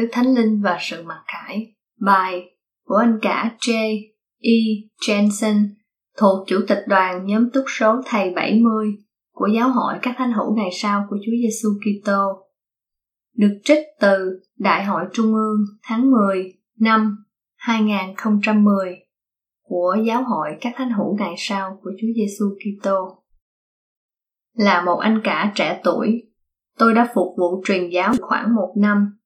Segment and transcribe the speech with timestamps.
[0.00, 1.74] Đức Thánh Linh và sự mặc khải.
[2.00, 4.00] Bài của anh cả J.
[4.40, 4.52] E.
[5.06, 5.68] Jensen
[6.18, 8.86] thuộc Chủ tịch đoàn nhóm túc số Thầy 70
[9.34, 12.46] của Giáo hội các thánh hữu ngày sau của Chúa Giêsu Kitô.
[13.36, 17.24] Được trích từ Đại hội Trung ương tháng 10 năm
[17.56, 18.96] 2010
[19.62, 23.22] của Giáo hội các thánh hữu ngày sau của Chúa Giêsu Kitô.
[24.54, 26.22] Là một anh cả trẻ tuổi,
[26.78, 29.19] tôi đã phục vụ truyền giáo khoảng một năm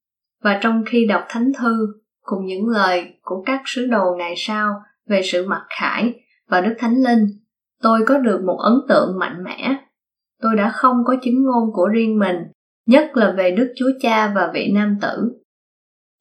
[0.44, 1.86] và trong khi đọc thánh thư
[2.22, 4.74] cùng những lời của các sứ đồ ngày sau
[5.08, 6.14] về sự mặc khải
[6.48, 7.26] và Đức Thánh Linh,
[7.82, 9.76] tôi có được một ấn tượng mạnh mẽ.
[10.42, 12.36] Tôi đã không có chứng ngôn của riêng mình,
[12.86, 15.32] nhất là về Đức Chúa Cha và vị nam tử.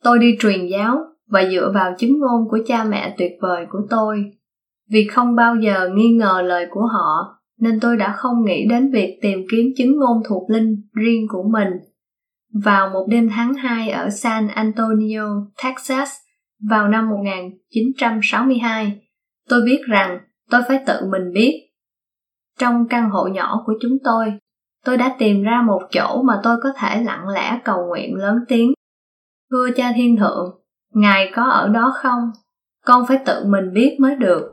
[0.04, 3.80] Tôi đi truyền giáo và dựa vào chứng ngôn của cha mẹ tuyệt vời của
[3.90, 4.32] tôi.
[4.90, 8.92] Vì không bao giờ nghi ngờ lời của họ, nên tôi đã không nghĩ đến
[8.92, 11.70] việc tìm kiếm chứng ngôn thuộc linh riêng của mình
[12.54, 16.10] vào một đêm tháng 2 ở San Antonio, Texas
[16.70, 19.02] vào năm 1962,
[19.50, 21.70] tôi biết rằng tôi phải tự mình biết.
[22.60, 24.34] Trong căn hộ nhỏ của chúng tôi,
[24.86, 28.38] tôi đã tìm ra một chỗ mà tôi có thể lặng lẽ cầu nguyện lớn
[28.48, 28.74] tiếng.
[29.52, 32.32] Thưa cha thiên thượng, Ngài có ở đó không?
[32.86, 34.52] Con phải tự mình biết mới được.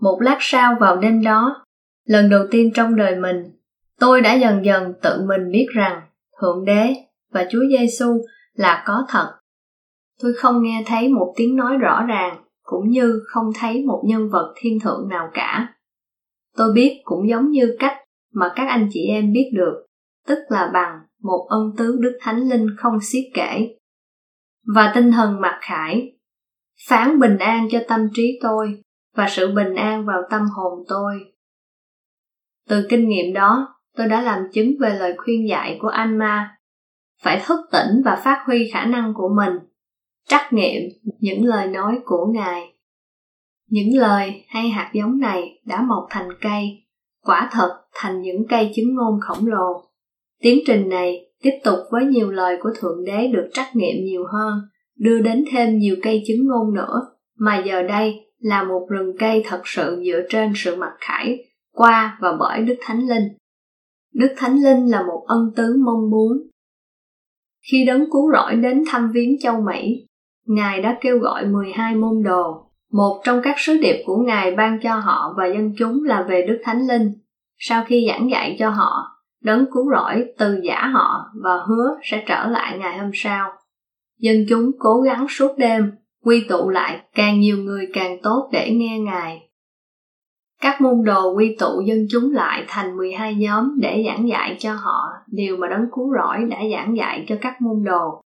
[0.00, 1.64] Một lát sau vào đêm đó,
[2.04, 3.58] lần đầu tiên trong đời mình,
[4.00, 6.02] tôi đã dần dần tự mình biết rằng
[6.42, 6.94] Thượng Đế
[7.32, 8.20] và Chúa Giêsu
[8.54, 9.32] là có thật.
[10.22, 14.28] Tôi không nghe thấy một tiếng nói rõ ràng, cũng như không thấy một nhân
[14.30, 15.74] vật thiên thượng nào cả.
[16.56, 17.96] Tôi biết cũng giống như cách
[18.32, 19.86] mà các anh chị em biết được,
[20.26, 23.76] tức là bằng một ân tứ Đức Thánh Linh không xiết kể.
[24.74, 26.12] Và tinh thần mặc khải,
[26.88, 28.82] phán bình an cho tâm trí tôi
[29.16, 31.14] và sự bình an vào tâm hồn tôi.
[32.68, 36.56] Từ kinh nghiệm đó, tôi đã làm chứng về lời khuyên dạy của anh ma.
[37.22, 39.52] Phải thức tỉnh và phát huy khả năng của mình.
[40.28, 40.82] Trắc nghiệm
[41.18, 42.72] những lời nói của ngài.
[43.68, 46.86] Những lời hay hạt giống này đã mọc thành cây,
[47.22, 49.84] quả thật thành những cây chứng ngôn khổng lồ.
[50.42, 54.24] Tiến trình này tiếp tục với nhiều lời của thượng đế được trắc nghiệm nhiều
[54.32, 54.60] hơn,
[54.98, 57.00] đưa đến thêm nhiều cây chứng ngôn nữa,
[57.38, 61.38] mà giờ đây là một rừng cây thật sự dựa trên sự mặc khải
[61.72, 63.28] qua và bởi đức thánh linh.
[64.14, 66.32] Đức Thánh Linh là một ân tứ mong muốn.
[67.70, 70.06] Khi đấng cứu rỗi đến thăm viếng châu Mỹ,
[70.46, 72.66] Ngài đã kêu gọi 12 môn đồ.
[72.92, 76.46] Một trong các sứ điệp của Ngài ban cho họ và dân chúng là về
[76.48, 77.12] Đức Thánh Linh.
[77.58, 78.92] Sau khi giảng dạy cho họ,
[79.42, 83.52] đấng cứu rỗi từ giả họ và hứa sẽ trở lại ngày hôm sau.
[84.18, 85.92] Dân chúng cố gắng suốt đêm,
[86.24, 89.48] quy tụ lại càng nhiều người càng tốt để nghe Ngài
[90.62, 94.74] các môn đồ quy tụ dân chúng lại thành 12 nhóm để giảng dạy cho
[94.74, 98.20] họ điều mà đấng cứu rỗi đã giảng dạy cho các môn đồ.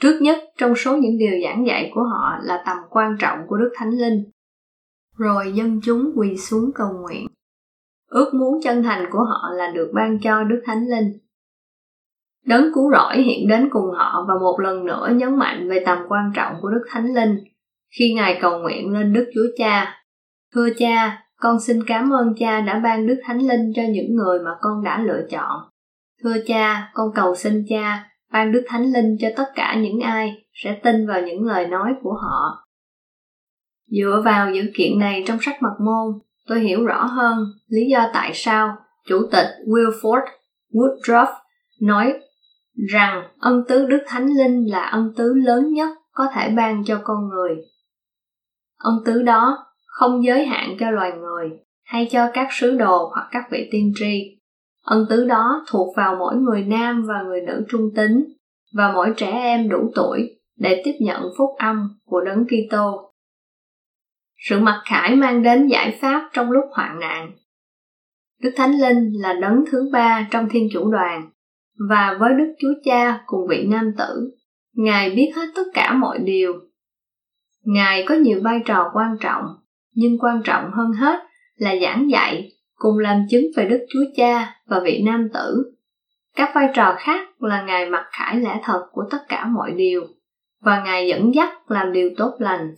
[0.00, 3.56] Trước nhất trong số những điều giảng dạy của họ là tầm quan trọng của
[3.56, 4.24] Đức Thánh Linh.
[5.16, 7.26] Rồi dân chúng quỳ xuống cầu nguyện.
[8.10, 11.18] Ước muốn chân thành của họ là được ban cho Đức Thánh Linh.
[12.46, 15.98] Đấng cứu rỗi hiện đến cùng họ và một lần nữa nhấn mạnh về tầm
[16.08, 17.38] quan trọng của Đức Thánh Linh
[17.98, 20.02] khi Ngài cầu nguyện lên Đức Chúa Cha.
[20.54, 24.38] Thưa cha, con xin cảm ơn cha đã ban Đức Thánh Linh cho những người
[24.44, 25.60] mà con đã lựa chọn.
[26.22, 30.46] Thưa cha, con cầu xin cha ban Đức Thánh Linh cho tất cả những ai
[30.52, 32.66] sẽ tin vào những lời nói của họ.
[33.86, 38.10] Dựa vào dữ kiện này trong sách mật môn, tôi hiểu rõ hơn lý do
[38.12, 38.76] tại sao
[39.08, 40.22] Chủ tịch Wilford
[40.72, 41.32] Woodruff
[41.80, 42.14] nói
[42.92, 47.00] rằng ân tứ Đức Thánh Linh là ân tứ lớn nhất có thể ban cho
[47.04, 47.56] con người.
[48.78, 49.67] Ân tứ đó
[49.98, 51.50] không giới hạn cho loài người
[51.84, 54.38] hay cho các sứ đồ hoặc các vị tiên tri.
[54.84, 58.24] Ân tứ đó thuộc vào mỗi người nam và người nữ trung tính
[58.74, 63.12] và mỗi trẻ em đủ tuổi để tiếp nhận phúc âm của đấng Kitô.
[64.48, 67.30] Sự mặc khải mang đến giải pháp trong lúc hoạn nạn.
[68.42, 71.30] Đức Thánh Linh là đấng thứ ba trong thiên chủ đoàn
[71.88, 74.30] và với Đức Chúa Cha cùng vị nam tử,
[74.76, 76.52] Ngài biết hết tất cả mọi điều.
[77.64, 79.44] Ngài có nhiều vai trò quan trọng
[80.00, 81.20] nhưng quan trọng hơn hết
[81.56, 85.72] là giảng dạy cùng làm chứng về Đức Chúa Cha và vị Nam Tử.
[86.36, 90.06] Các vai trò khác là Ngài mặc khải lẽ thật của tất cả mọi điều,
[90.60, 92.74] và Ngài dẫn dắt làm điều tốt lành.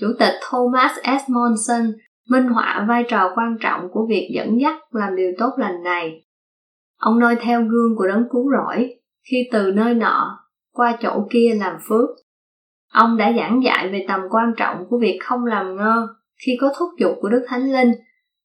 [0.00, 1.30] Chủ tịch Thomas S.
[1.30, 1.92] Monson
[2.28, 6.24] minh họa vai trò quan trọng của việc dẫn dắt làm điều tốt lành này.
[6.98, 8.94] Ông noi theo gương của đấng cứu rỗi
[9.30, 10.38] khi từ nơi nọ
[10.72, 12.08] qua chỗ kia làm phước.
[12.92, 16.06] Ông đã giảng dạy về tầm quan trọng của việc không làm ngơ
[16.46, 17.92] khi có thúc giục của Đức Thánh Linh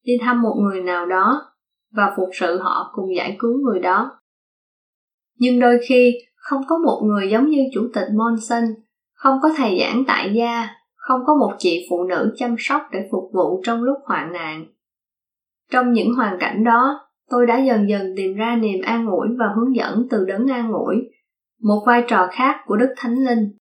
[0.04, 1.52] đi thăm một người nào đó
[1.92, 4.10] và phục sự họ cùng giải cứu người đó.
[5.38, 8.64] Nhưng đôi khi không có một người giống như chủ tịch Monson,
[9.14, 13.08] không có thầy giảng tại gia, không có một chị phụ nữ chăm sóc để
[13.12, 14.66] phục vụ trong lúc hoạn nạn.
[15.70, 17.00] Trong những hoàn cảnh đó,
[17.30, 20.72] tôi đã dần dần tìm ra niềm an ủi và hướng dẫn từ đấng an
[20.72, 20.96] ủi,
[21.62, 23.56] một vai trò khác của Đức Thánh Linh.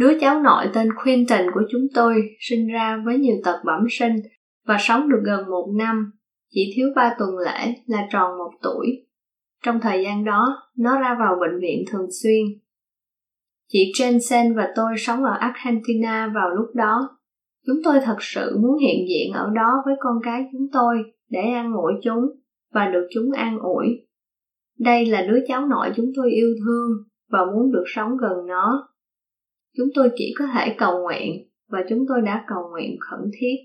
[0.00, 4.16] Đứa cháu nội tên Quinton của chúng tôi sinh ra với nhiều tật bẩm sinh
[4.66, 6.12] và sống được gần một năm,
[6.50, 9.06] chỉ thiếu ba tuần lễ là tròn một tuổi.
[9.64, 12.44] Trong thời gian đó, nó ra vào bệnh viện thường xuyên.
[13.68, 17.18] Chị Jensen và tôi sống ở Argentina vào lúc đó.
[17.66, 20.96] Chúng tôi thật sự muốn hiện diện ở đó với con cái chúng tôi
[21.30, 22.24] để an ủi chúng
[22.74, 23.86] và được chúng an ủi.
[24.78, 26.90] Đây là đứa cháu nội chúng tôi yêu thương
[27.30, 28.89] và muốn được sống gần nó.
[29.76, 33.56] Chúng tôi chỉ có thể cầu nguyện và chúng tôi đã cầu nguyện khẩn thiết.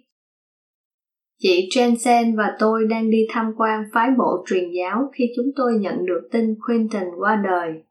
[1.39, 5.73] Chị Jensen và tôi đang đi tham quan phái bộ truyền giáo khi chúng tôi
[5.79, 7.83] nhận được tin Quentin qua đời.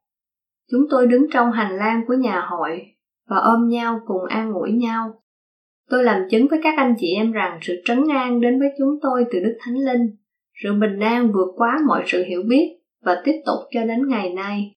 [0.71, 2.87] Chúng tôi đứng trong hành lang của nhà hội
[3.29, 5.23] và ôm nhau cùng an ủi nhau.
[5.91, 8.99] Tôi làm chứng với các anh chị em rằng sự trấn an đến với chúng
[9.03, 10.17] tôi từ Đức Thánh Linh,
[10.63, 14.31] sự bình an vượt quá mọi sự hiểu biết và tiếp tục cho đến ngày
[14.35, 14.75] nay.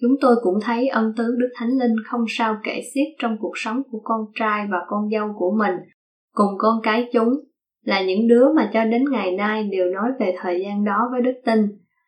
[0.00, 3.52] Chúng tôi cũng thấy ân tứ Đức Thánh Linh không sao kể xiết trong cuộc
[3.54, 5.74] sống của con trai và con dâu của mình,
[6.32, 7.32] cùng con cái chúng
[7.84, 11.20] là những đứa mà cho đến ngày nay đều nói về thời gian đó với
[11.22, 11.60] đức tin,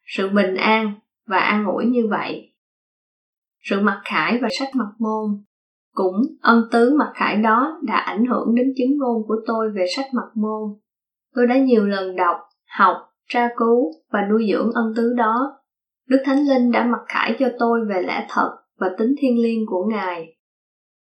[0.06, 0.92] sự bình an
[1.26, 2.52] và an ủi như vậy.
[3.62, 5.44] Sự mặc khải và sách mặc môn
[5.96, 9.84] cũng ân tứ mặc khải đó đã ảnh hưởng đến chứng ngôn của tôi về
[9.96, 10.78] sách mặc môn.
[11.34, 12.36] Tôi đã nhiều lần đọc,
[12.78, 12.96] học,
[13.28, 15.52] tra cứu và nuôi dưỡng ân tứ đó.
[16.08, 19.66] Đức Thánh Linh đã mặc khải cho tôi về lẽ thật và tính thiên liêng
[19.66, 20.36] của Ngài.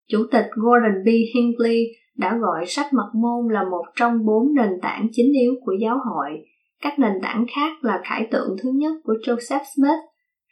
[0.09, 1.09] Chủ tịch Gordon B.
[1.35, 1.87] Hinckley
[2.17, 5.99] đã gọi sách mật môn là một trong bốn nền tảng chính yếu của giáo
[6.11, 6.31] hội.
[6.83, 10.01] Các nền tảng khác là khải tượng thứ nhất của Joseph Smith,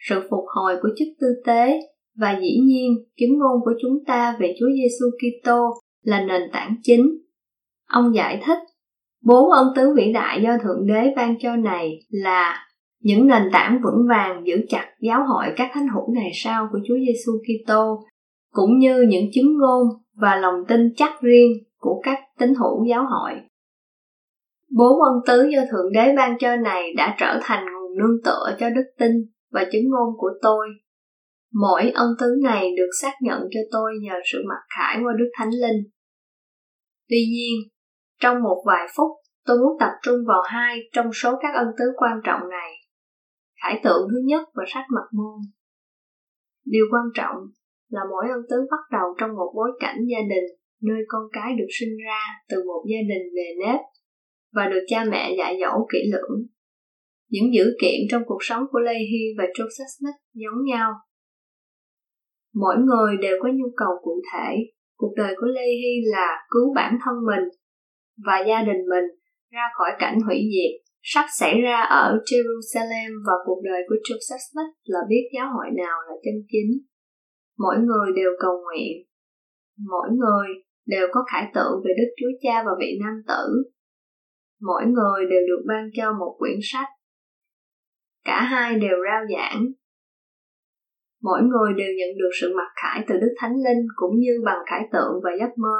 [0.08, 1.80] sự phục hồi của chức tư tế
[2.16, 5.70] và dĩ nhiên chứng ngôn của chúng ta về Chúa Giêsu Kitô
[6.02, 7.18] là nền tảng chính.
[7.88, 8.58] Ông giải thích,
[9.24, 12.66] bốn ân tứ vĩ đại do Thượng Đế ban cho này là
[13.00, 16.78] những nền tảng vững vàng giữ chặt giáo hội các thánh hữu ngày sau của
[16.88, 18.04] Chúa Giêsu Kitô,
[18.50, 23.06] cũng như những chứng ngôn và lòng tin chắc riêng của các tín hữu giáo
[23.10, 23.32] hội.
[24.76, 28.56] Bốn ân tứ do Thượng Đế ban cho này đã trở thành nguồn nương tựa
[28.58, 29.10] cho đức tin
[29.52, 30.68] và chứng ngôn của tôi.
[31.52, 35.30] Mỗi ân tứ này được xác nhận cho tôi nhờ sự mặc khải qua Đức
[35.38, 35.82] Thánh Linh.
[37.08, 37.70] Tuy nhiên,
[38.20, 39.10] trong một vài phút,
[39.46, 42.72] tôi muốn tập trung vào hai trong số các ân tứ quan trọng này.
[43.62, 45.38] Khải tượng thứ nhất và sách mặt môn.
[46.64, 47.36] Điều quan trọng
[47.88, 50.44] là mỗi ân tứ bắt đầu trong một bối cảnh gia đình,
[50.82, 53.80] nơi con cái được sinh ra từ một gia đình nề nếp
[54.52, 56.46] và được cha mẹ dạy dỗ kỹ lưỡng.
[57.30, 60.92] Những dữ kiện trong cuộc sống của Leahy và Joseph Smith giống nhau.
[62.54, 64.56] Mỗi người đều có nhu cầu cụ thể.
[64.96, 67.48] Cuộc đời của Leahy là cứu bản thân mình
[68.26, 69.04] và gia đình mình
[69.50, 74.42] ra khỏi cảnh hủy diệt sắp xảy ra ở Jerusalem và cuộc đời của Joseph
[74.46, 76.70] Smith là biết giáo hội nào là chân chính.
[77.58, 78.92] Mỗi người đều cầu nguyện.
[79.90, 80.48] Mỗi người
[80.86, 83.44] đều có khải tượng về đức chúa cha và vị nam tử.
[84.60, 86.88] Mỗi người đều được ban cho một quyển sách.
[88.24, 89.66] Cả hai đều rao giảng.
[91.22, 94.58] Mỗi người đều nhận được sự mặc khải từ đức thánh linh cũng như bằng
[94.66, 95.78] khải tượng và giấc mơ.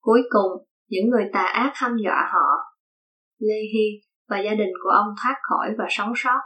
[0.00, 2.48] Cuối cùng, những người tà ác hăm dọa họ.
[3.38, 6.40] Lê hi và gia đình của ông thoát khỏi và sống sót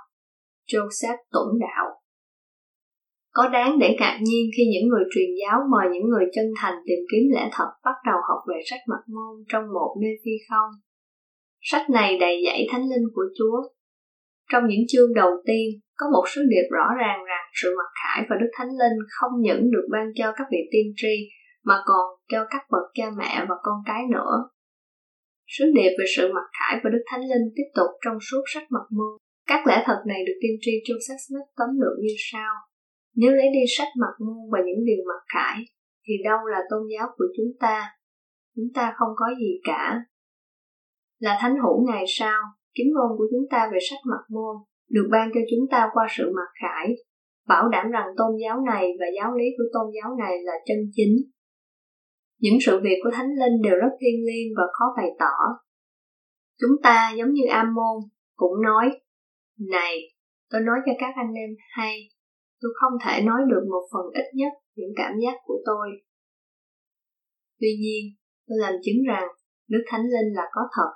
[0.71, 2.05] joseph tủng đạo
[3.37, 6.75] có đáng để ngạc nhiên khi những người truyền giáo mời những người chân thành
[6.87, 10.31] tìm kiếm lẽ thật bắt đầu học về sách mật môn trong một nơi phi
[10.51, 10.71] không?
[11.61, 13.59] Sách này đầy dẫy thánh linh của Chúa.
[14.53, 18.27] Trong những chương đầu tiên, có một sứ điệp rõ ràng rằng sự mặc khải
[18.31, 21.15] và Đức Thánh Linh không những được ban cho các vị tiên tri,
[21.65, 24.35] mà còn cho các bậc cha mẹ và con cái nữa.
[25.47, 28.67] Sứ điệp về sự mặc khải và Đức Thánh Linh tiếp tục trong suốt sách
[28.71, 29.13] mặt môn.
[29.47, 32.53] Các lẽ thật này được tiên tri Joseph Smith tóm lược như sau.
[33.17, 35.57] Nếu lấy đi sách mặc môn và những điều mặc khải,
[36.05, 37.91] thì đâu là tôn giáo của chúng ta?
[38.57, 40.01] Chúng ta không có gì cả.
[41.19, 42.41] là thánh hữu ngày sau,
[42.75, 44.57] kính ngôn của chúng ta về sách mặt môn,
[44.91, 46.97] được ban cho chúng ta qua sự mặc khải,
[47.49, 50.79] bảo đảm rằng tôn giáo này và giáo lý của tôn giáo này là chân
[50.93, 51.17] chính.
[52.45, 55.37] Những sự việc của Thánh Linh đều rất thiêng liêng và khó bày tỏ.
[56.61, 57.97] Chúng ta giống như Am Môn
[58.37, 58.87] cũng nói,
[59.71, 59.97] Này,
[60.51, 61.95] tôi nói cho các anh em hay,
[62.61, 65.89] tôi không thể nói được một phần ít nhất những cảm giác của tôi.
[67.61, 68.03] Tuy nhiên,
[68.47, 69.29] tôi làm chứng rằng
[69.69, 70.91] Đức Thánh Linh là có thật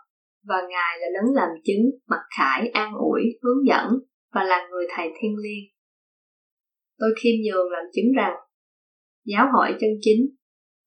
[0.49, 3.89] và Ngài là đấng làm chứng, mặc khải, an ủi, hướng dẫn
[4.35, 5.65] và là người thầy thiên liêng.
[6.99, 8.37] Tôi khiêm nhường làm chứng rằng
[9.25, 10.39] giáo hội chân chính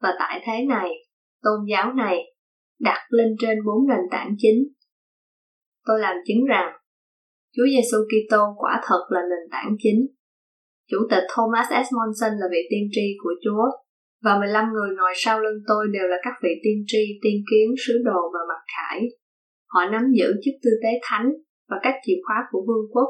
[0.01, 0.89] và tại thế này,
[1.41, 2.17] tôn giáo này
[2.79, 4.67] đặt lên trên bốn nền tảng chính.
[5.86, 6.74] Tôi làm chứng rằng
[7.55, 10.08] Chúa Giêsu Kitô quả thật là nền tảng chính.
[10.91, 11.88] Chủ tịch Thomas S.
[11.96, 13.65] Monson là vị tiên tri của Chúa
[14.24, 17.67] và 15 người ngồi sau lưng tôi đều là các vị tiên tri, tiên kiến,
[17.88, 19.00] sứ đồ và mặc khải.
[19.67, 21.27] Họ nắm giữ chức tư tế thánh
[21.70, 23.10] và các chìa khóa của vương quốc.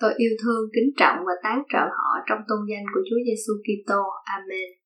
[0.00, 3.52] Tôi yêu thương, kính trọng và tán trợ họ trong tôn danh của Chúa Giêsu
[3.66, 4.00] Kitô.
[4.36, 4.85] Amen.